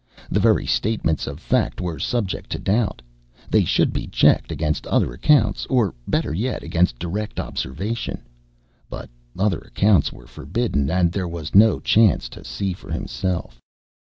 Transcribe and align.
The 0.31 0.39
very 0.39 0.65
statements 0.65 1.27
of 1.27 1.39
fact 1.39 1.79
were 1.79 1.99
subject 1.99 2.49
to 2.53 2.57
doubt 2.57 3.03
they 3.51 3.63
should 3.63 3.93
be 3.93 4.07
checked 4.07 4.51
against 4.51 4.87
other 4.87 5.13
accounts, 5.13 5.67
or 5.67 5.93
better 6.07 6.33
yet 6.33 6.63
against 6.63 6.97
direct 6.97 7.39
observation; 7.39 8.23
but 8.89 9.11
other 9.37 9.59
accounts 9.59 10.11
were 10.11 10.25
forbidden 10.25 10.89
and 10.89 11.11
there 11.11 11.27
was 11.29 11.53
no 11.53 11.79
chance 11.79 12.29
to 12.29 12.43
see 12.43 12.73
for 12.73 12.91
himself. 12.91 13.61